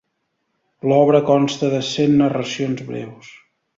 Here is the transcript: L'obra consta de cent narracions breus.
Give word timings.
L'obra 0.91 1.21
consta 1.29 1.71
de 1.73 1.81
cent 1.91 2.17
narracions 2.23 2.83
breus. 2.89 3.31